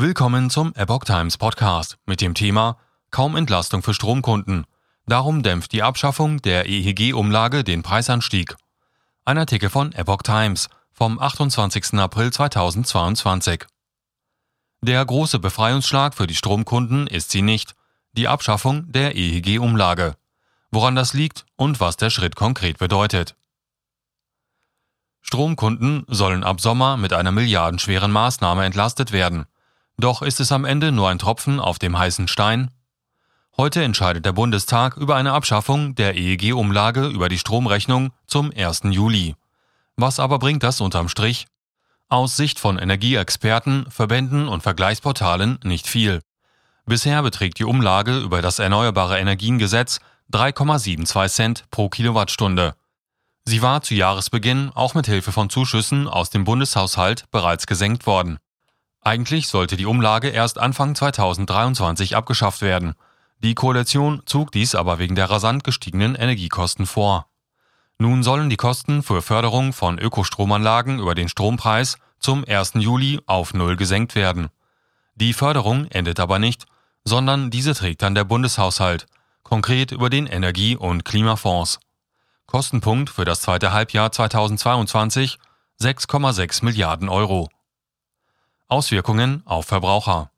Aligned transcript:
Willkommen 0.00 0.48
zum 0.48 0.72
Epoch 0.76 1.02
Times 1.02 1.38
Podcast 1.38 1.98
mit 2.06 2.20
dem 2.20 2.34
Thema 2.34 2.78
Kaum 3.10 3.34
Entlastung 3.34 3.82
für 3.82 3.94
Stromkunden. 3.94 4.64
Darum 5.06 5.42
dämpft 5.42 5.72
die 5.72 5.82
Abschaffung 5.82 6.40
der 6.40 6.66
EEG-Umlage 6.68 7.64
den 7.64 7.82
Preisanstieg. 7.82 8.54
Ein 9.24 9.38
Artikel 9.38 9.70
von 9.70 9.90
Epoch 9.90 10.22
Times 10.22 10.68
vom 10.92 11.18
28. 11.18 11.94
April 11.94 12.32
2022. 12.32 13.66
Der 14.82 15.04
große 15.04 15.40
Befreiungsschlag 15.40 16.14
für 16.14 16.28
die 16.28 16.36
Stromkunden 16.36 17.08
ist 17.08 17.32
sie 17.32 17.42
nicht, 17.42 17.74
die 18.12 18.28
Abschaffung 18.28 18.92
der 18.92 19.16
EEG-Umlage. 19.16 20.14
Woran 20.70 20.94
das 20.94 21.12
liegt 21.12 21.44
und 21.56 21.80
was 21.80 21.96
der 21.96 22.10
Schritt 22.10 22.36
konkret 22.36 22.78
bedeutet. 22.78 23.34
Stromkunden 25.22 26.04
sollen 26.06 26.44
ab 26.44 26.60
Sommer 26.60 26.96
mit 26.96 27.12
einer 27.12 27.32
milliardenschweren 27.32 28.12
Maßnahme 28.12 28.64
entlastet 28.64 29.10
werden– 29.10 29.46
doch 29.98 30.22
ist 30.22 30.40
es 30.40 30.52
am 30.52 30.64
Ende 30.64 30.92
nur 30.92 31.08
ein 31.08 31.18
Tropfen 31.18 31.60
auf 31.60 31.78
dem 31.78 31.98
heißen 31.98 32.28
Stein? 32.28 32.70
Heute 33.56 33.82
entscheidet 33.82 34.24
der 34.24 34.32
Bundestag 34.32 34.96
über 34.96 35.16
eine 35.16 35.32
Abschaffung 35.32 35.96
der 35.96 36.14
EEG-Umlage 36.16 37.06
über 37.06 37.28
die 37.28 37.38
Stromrechnung 37.38 38.12
zum 38.28 38.52
1. 38.56 38.82
Juli. 38.90 39.34
Was 39.96 40.20
aber 40.20 40.38
bringt 40.38 40.62
das 40.62 40.80
unterm 40.80 41.08
Strich? 41.08 41.48
Aus 42.08 42.36
Sicht 42.36 42.60
von 42.60 42.78
Energieexperten, 42.78 43.90
Verbänden 43.90 44.46
und 44.46 44.62
Vergleichsportalen 44.62 45.58
nicht 45.64 45.88
viel. 45.88 46.20
Bisher 46.86 47.20
beträgt 47.22 47.58
die 47.58 47.64
Umlage 47.64 48.18
über 48.18 48.40
das 48.40 48.60
Erneuerbare 48.60 49.18
Energiengesetz 49.18 49.98
3,72 50.32 51.28
Cent 51.28 51.64
pro 51.72 51.88
Kilowattstunde. 51.88 52.76
Sie 53.44 53.60
war 53.60 53.82
zu 53.82 53.94
Jahresbeginn 53.94 54.70
auch 54.74 54.94
mit 54.94 55.06
Hilfe 55.06 55.32
von 55.32 55.50
Zuschüssen 55.50 56.06
aus 56.06 56.30
dem 56.30 56.44
Bundeshaushalt 56.44 57.24
bereits 57.32 57.66
gesenkt 57.66 58.06
worden. 58.06 58.38
Eigentlich 59.08 59.48
sollte 59.48 59.78
die 59.78 59.86
Umlage 59.86 60.28
erst 60.28 60.58
Anfang 60.58 60.94
2023 60.94 62.14
abgeschafft 62.14 62.60
werden. 62.60 62.92
Die 63.38 63.54
Koalition 63.54 64.20
zog 64.26 64.52
dies 64.52 64.74
aber 64.74 64.98
wegen 64.98 65.14
der 65.14 65.30
rasant 65.30 65.64
gestiegenen 65.64 66.14
Energiekosten 66.14 66.84
vor. 66.84 67.24
Nun 67.96 68.22
sollen 68.22 68.50
die 68.50 68.58
Kosten 68.58 69.02
für 69.02 69.22
Förderung 69.22 69.72
von 69.72 69.98
Ökostromanlagen 69.98 70.98
über 70.98 71.14
den 71.14 71.30
Strompreis 71.30 71.96
zum 72.18 72.44
1. 72.46 72.72
Juli 72.74 73.18
auf 73.24 73.54
Null 73.54 73.76
gesenkt 73.76 74.14
werden. 74.14 74.48
Die 75.14 75.32
Förderung 75.32 75.86
endet 75.86 76.20
aber 76.20 76.38
nicht, 76.38 76.66
sondern 77.02 77.48
diese 77.48 77.72
trägt 77.72 78.02
dann 78.02 78.14
der 78.14 78.24
Bundeshaushalt, 78.24 79.06
konkret 79.42 79.90
über 79.90 80.10
den 80.10 80.26
Energie- 80.26 80.76
und 80.76 81.06
Klimafonds. 81.06 81.80
Kostenpunkt 82.44 83.08
für 83.08 83.24
das 83.24 83.40
zweite 83.40 83.72
Halbjahr 83.72 84.12
2022 84.12 85.38
6,6 85.80 86.62
Milliarden 86.62 87.08
Euro. 87.08 87.48
Auswirkungen 88.68 89.42
auf 89.46 89.64
Verbraucher. 89.64 90.30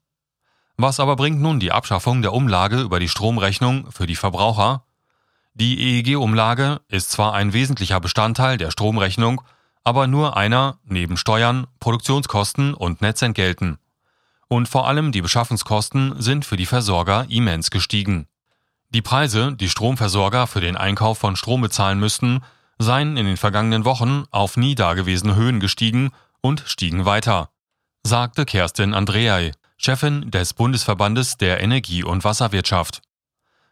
Was 0.77 1.01
aber 1.01 1.17
bringt 1.17 1.41
nun 1.41 1.59
die 1.59 1.73
Abschaffung 1.73 2.23
der 2.23 2.33
Umlage 2.33 2.81
über 2.81 3.01
die 3.01 3.09
Stromrechnung 3.09 3.91
für 3.91 4.07
die 4.07 4.15
Verbraucher? 4.15 4.85
Die 5.55 5.99
EEG-Umlage 5.99 6.81
ist 6.89 7.11
zwar 7.11 7.35
ein 7.35 7.53
wesentlicher 7.53 7.99
Bestandteil 7.99 8.57
der 8.57 8.71
Stromrechnung, 8.71 9.43
aber 9.83 10.07
nur 10.07 10.37
einer 10.37 10.79
neben 10.85 11.17
Steuern, 11.17 11.67
Produktionskosten 11.81 12.73
und 12.73 13.01
Netzentgelten. 13.03 13.79
Und 14.47 14.69
vor 14.69 14.87
allem 14.87 15.11
die 15.11 15.23
Beschaffungskosten 15.23 16.23
sind 16.23 16.45
für 16.45 16.57
die 16.57 16.67
Versorger 16.67 17.27
immens 17.29 17.71
gestiegen. 17.71 18.29
Die 18.91 19.03
Preise, 19.03 19.55
die 19.57 19.69
Stromversorger 19.69 20.47
für 20.47 20.61
den 20.61 20.77
Einkauf 20.77 21.19
von 21.19 21.35
Strom 21.35 21.63
bezahlen 21.63 21.99
müssten, 21.99 22.43
seien 22.79 23.17
in 23.17 23.27
den 23.27 23.37
vergangenen 23.37 23.85
Wochen 23.85 24.25
auf 24.31 24.57
nie 24.57 24.77
dagewesene 24.77 25.35
Höhen 25.35 25.59
gestiegen 25.59 26.13
und 26.41 26.63
stiegen 26.67 27.05
weiter 27.05 27.51
sagte 28.03 28.45
Kerstin 28.45 28.95
Andreay, 28.95 29.53
Chefin 29.77 30.31
des 30.31 30.55
Bundesverbandes 30.55 31.37
der 31.37 31.61
Energie- 31.61 32.05
und 32.05 32.25
Wasserwirtschaft. 32.25 33.03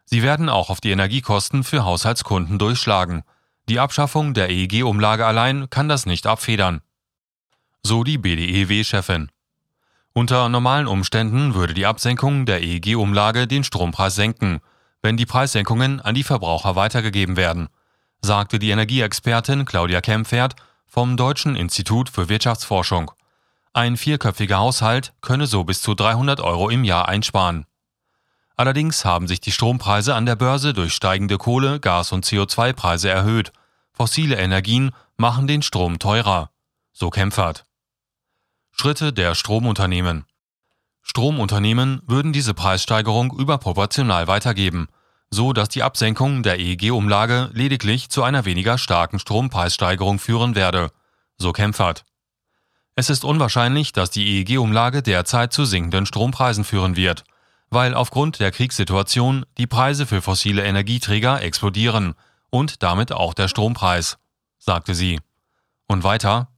Sie 0.05 0.23
werden 0.23 0.49
auch 0.49 0.71
auf 0.71 0.81
die 0.81 0.91
Energiekosten 0.91 1.65
für 1.65 1.85
Haushaltskunden 1.85 2.59
durchschlagen. 2.59 3.25
Die 3.69 3.79
Abschaffung 3.79 4.33
der 4.33 4.49
EEG-Umlage 4.49 5.27
allein 5.27 5.69
kann 5.69 5.89
das 5.89 6.07
nicht 6.07 6.27
abfedern. 6.27 6.81
So 7.83 8.05
die 8.05 8.19
BDEW-Chefin. 8.19 9.31
Unter 10.15 10.49
normalen 10.49 10.87
Umständen 10.87 11.55
würde 11.55 11.75
die 11.75 11.87
Absenkung 11.87 12.47
der 12.47 12.63
EEG-Umlage 12.63 13.47
den 13.47 13.65
Strompreis 13.65 14.15
senken, 14.15 14.61
wenn 15.03 15.17
die 15.17 15.27
Preissenkungen 15.27 16.01
an 16.01 16.15
die 16.15 16.25
Verbraucher 16.25 16.75
weitergegeben 16.75 17.37
werden, 17.37 17.69
sagte 18.21 18.59
die 18.59 18.71
Energieexpertin 18.71 19.65
Claudia 19.65 20.01
Kempfert 20.01 20.57
vom 20.87 21.17
Deutschen 21.17 21.55
Institut 21.55 22.09
für 22.09 22.29
Wirtschaftsforschung. 22.29 23.13
Ein 23.79 23.97
vierköpfiger 23.97 24.59
Haushalt 24.59 25.13
könne 25.21 25.47
so 25.47 25.63
bis 25.63 25.83
zu 25.83 25.95
300 25.95 26.41
Euro 26.41 26.69
im 26.69 26.83
Jahr 26.83 27.07
einsparen. 27.07 27.65
Allerdings 28.57 29.05
haben 29.05 29.29
sich 29.29 29.41
die 29.41 29.53
Strompreise 29.53 30.17
an 30.17 30.27
der 30.27 30.35
Börse 30.35 30.75
durch 30.75 30.93
steigende 30.93 31.39
Kohle-, 31.39 31.79
Gas- 31.79 32.11
und 32.11 32.27
CO2-Preise 32.27 33.09
erhöht. 33.09 33.53
Fossile 33.93 34.35
Energien 34.35 34.91
machen 35.17 35.47
den 35.47 35.63
Strom 35.63 36.01
teurer. 36.01 36.51
So 36.93 37.09
Kempfert. 37.11 37.67
Schritte 38.73 39.13
der 39.13 39.37
Stromunternehmen. 39.37 40.25
Stromunternehmen 41.03 42.03
würden 42.05 42.33
diese 42.33 42.55
Preissteigerung 42.55 43.33
überproportional 43.39 44.27
weitergeben, 44.27 44.89
so 45.31 45.53
dass 45.53 45.69
die 45.69 45.85
Absenkung 45.85 46.43
der 46.43 46.59
EEG-Umlage 46.59 47.51
lediglich 47.53 48.09
zu 48.09 48.25
einer 48.25 48.45
weniger 48.45 48.77
starken 48.77 49.21
Strompreissteigerung 49.21 50.19
führen 50.19 50.57
werde. 50.57 50.91
So 51.37 51.53
Kempfert. 51.53 52.05
Es 52.99 53.11
ist 53.11 53.25
unwahrscheinlich, 53.25 53.93
dass 53.93 54.11
die 54.11 54.41
EEG-Umlage 54.41 55.05
derzeit 55.05 55.53
zu 55.53 55.65
sinkenden 55.65 56.05
Strompreisen 56.05 56.65
führen 56.65 56.97
wird, 56.97 57.23
weil 57.71 57.95
aufgrund 57.95 58.41
der 58.41 58.51
Kriegssituation 58.51 59.47
die 59.57 59.69
Preise 59.69 60.05
für 60.05 60.21
fossile 60.21 60.65
Energieträger 60.65 61.41
explodieren 61.41 62.17
und 62.51 62.83
damit 62.83 63.13
auch 63.13 63.35
der 63.35 63.47
Strompreis, 63.47 64.19
sagte 64.59 64.97
sie. 64.97 65.21
Und 65.87 66.03
weiter, 66.03 66.49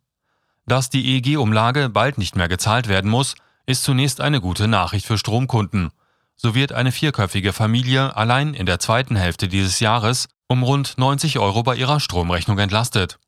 dass 0.64 0.88
die 0.88 1.14
EEG-Umlage 1.14 1.90
bald 1.90 2.16
nicht 2.16 2.36
mehr 2.36 2.48
gezahlt 2.48 2.88
werden 2.88 3.10
muss, 3.10 3.34
ist 3.66 3.82
zunächst 3.82 4.22
eine 4.22 4.40
gute 4.40 4.66
Nachricht 4.66 5.04
für 5.04 5.18
Stromkunden. 5.18 5.90
So 6.36 6.54
wird 6.54 6.72
eine 6.72 6.90
vierköpfige 6.90 7.52
Familie 7.52 8.16
allein 8.16 8.54
in 8.54 8.64
der 8.64 8.78
zweiten 8.78 9.16
Hälfte 9.16 9.46
dieses 9.46 9.78
Jahres 9.80 10.26
um 10.48 10.62
rund 10.62 10.96
90 10.96 11.38
Euro 11.38 11.62
bei 11.64 11.76
ihrer 11.76 12.00
Stromrechnung 12.00 12.58
entlastet, 12.58 13.18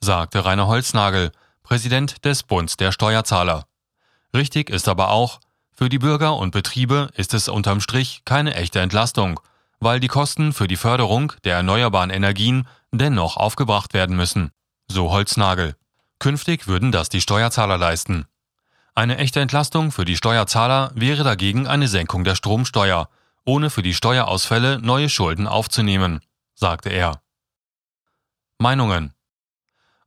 sagte 0.00 0.46
Rainer 0.46 0.66
Holznagel, 0.66 1.30
Präsident 1.64 2.26
des 2.26 2.42
Bunds 2.42 2.76
der 2.76 2.92
Steuerzahler. 2.92 3.66
Richtig 4.34 4.68
ist 4.68 4.86
aber 4.86 5.10
auch, 5.10 5.40
für 5.72 5.88
die 5.88 5.98
Bürger 5.98 6.36
und 6.36 6.50
Betriebe 6.50 7.08
ist 7.14 7.32
es 7.32 7.48
unterm 7.48 7.80
Strich 7.80 8.20
keine 8.26 8.54
echte 8.54 8.80
Entlastung, 8.80 9.40
weil 9.80 9.98
die 9.98 10.08
Kosten 10.08 10.52
für 10.52 10.68
die 10.68 10.76
Förderung 10.76 11.32
der 11.44 11.56
erneuerbaren 11.56 12.10
Energien 12.10 12.68
dennoch 12.92 13.38
aufgebracht 13.38 13.94
werden 13.94 14.14
müssen. 14.14 14.50
So 14.88 15.10
Holznagel. 15.10 15.74
Künftig 16.18 16.68
würden 16.68 16.92
das 16.92 17.08
die 17.08 17.22
Steuerzahler 17.22 17.78
leisten. 17.78 18.26
Eine 18.94 19.16
echte 19.16 19.40
Entlastung 19.40 19.90
für 19.90 20.04
die 20.04 20.18
Steuerzahler 20.18 20.92
wäre 20.94 21.24
dagegen 21.24 21.66
eine 21.66 21.88
Senkung 21.88 22.24
der 22.24 22.34
Stromsteuer, 22.34 23.08
ohne 23.46 23.70
für 23.70 23.82
die 23.82 23.94
Steuerausfälle 23.94 24.80
neue 24.80 25.08
Schulden 25.08 25.48
aufzunehmen, 25.48 26.20
sagte 26.54 26.90
er. 26.90 27.22
Meinungen 28.58 29.13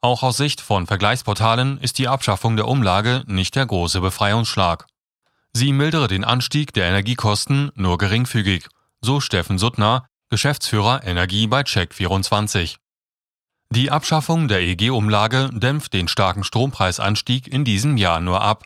auch 0.02 0.22
aus 0.24 0.38
Sicht 0.38 0.62
von 0.62 0.86
Vergleichsportalen 0.86 1.80
ist 1.80 1.98
die 1.98 2.08
Abschaffung 2.08 2.56
der 2.56 2.68
Umlage 2.68 3.24
nicht 3.26 3.56
der 3.56 3.66
große 3.66 4.00
Befreiungsschlag. 4.00 4.86
Sie 5.54 5.74
mildere 5.74 6.08
den 6.08 6.24
Anstieg 6.24 6.72
der 6.74 6.86
Energiekosten 6.88 7.72
nur 7.76 7.98
geringfügig, 7.98 8.68
so 9.02 9.20
Steffen 9.20 9.58
Suttner, 9.58 10.06
Geschäftsführer 10.30 11.04
Energie 11.04 11.48
bei 11.48 11.62
Check24. 11.62 12.76
Die 13.72 13.90
Abschaffung 13.90 14.48
der 14.48 14.62
EG-Umlage 14.62 15.50
dämpft 15.52 15.94
den 15.94 16.08
starken 16.08 16.44
Strompreisanstieg 16.44 17.48
in 17.48 17.66
diesem 17.66 17.98
Jahr 17.98 18.20
nur 18.20 18.42
ab, 18.42 18.64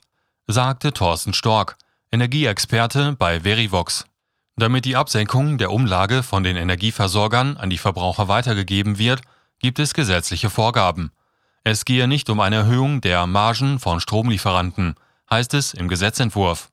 sagte 0.47 0.91
Thorsten 0.91 1.33
Stork, 1.33 1.77
Energieexperte 2.11 3.15
bei 3.17 3.41
Verivox. 3.41 4.05
Damit 4.57 4.83
die 4.83 4.97
Absenkung 4.97 5.57
der 5.57 5.71
Umlage 5.71 6.23
von 6.23 6.43
den 6.43 6.57
Energieversorgern 6.57 7.55
an 7.57 7.69
die 7.69 7.77
Verbraucher 7.77 8.27
weitergegeben 8.27 8.97
wird, 8.97 9.21
gibt 9.59 9.79
es 9.79 9.93
gesetzliche 9.93 10.49
Vorgaben. 10.49 11.11
Es 11.63 11.85
gehe 11.85 12.07
nicht 12.07 12.29
um 12.31 12.39
eine 12.39 12.55
Erhöhung 12.57 13.01
der 13.01 13.27
Margen 13.27 13.77
von 13.77 13.99
Stromlieferanten, 13.99 14.95
heißt 15.29 15.53
es 15.53 15.75
im 15.75 15.87
Gesetzentwurf. 15.87 16.69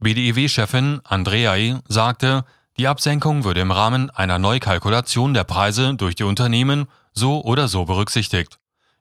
BDEW-Chefin 0.00 1.00
Andreai 1.04 1.78
sagte, 1.88 2.44
die 2.78 2.88
Absenkung 2.88 3.44
würde 3.44 3.60
im 3.60 3.70
Rahmen 3.70 4.10
einer 4.10 4.38
Neukalkulation 4.38 5.34
der 5.34 5.44
Preise 5.44 5.94
durch 5.94 6.14
die 6.14 6.24
Unternehmen 6.24 6.86
so 7.12 7.44
oder 7.44 7.68
so 7.68 7.84
berücksichtigt. 7.84 8.58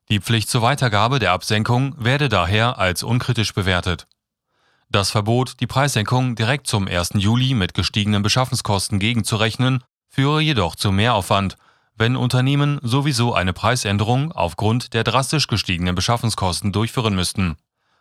Die 0.10 0.20
Pflicht 0.20 0.50
zur 0.50 0.62
Weitergabe 0.62 1.20
der 1.20 1.32
Absenkung 1.32 1.96
werde 1.98 2.28
daher 2.28 2.78
als 2.78 3.02
unkritisch 3.02 3.54
bewertet. 3.54 4.08
Das 4.90 5.10
Verbot, 5.10 5.60
die 5.62 5.68
Preissenkung 5.68 6.36
direkt 6.36 6.68
zum 6.68 6.88
1. 6.88 7.12
Juli 7.16 7.54
mit 7.54 7.74
gestiegenen 7.74 8.22
Beschaffungskosten 8.22 9.00
gegenzurechnen, 9.00 9.84
führe 10.10 10.42
jedoch 10.42 10.76
zu 10.76 10.92
Mehraufwand 10.92 11.58
wenn 11.96 12.16
Unternehmen 12.16 12.80
sowieso 12.82 13.34
eine 13.34 13.54
Preisänderung 13.54 14.32
aufgrund 14.32 14.94
der 14.94 15.04
drastisch 15.04 15.48
gestiegenen 15.48 15.96
Beschaffungskosten 15.96 16.72
durchführen 16.72 17.16
müssten. 17.16 17.56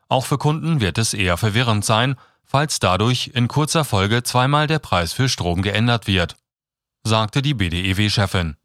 Auch 0.09 0.27
für 0.27 0.39
Kunden 0.39 0.81
wird 0.81 0.99
es 0.99 1.15
eher 1.15 1.37
verwirrend 1.37 1.85
sein, 1.85 2.17
falls 2.44 2.81
dadurch 2.81 3.31
in 3.35 3.49
kurzer 3.49 3.85
Folge 3.85 4.23
zweimal 4.23 4.67
der 4.67 4.79
Preis 4.79 5.12
für 5.12 5.29
Strom 5.29 5.62
geändert 5.62 6.06
wird, 6.06 6.37
sagte 7.05 7.43
die 7.43 7.55
BDEW-Chefin. 7.55 8.56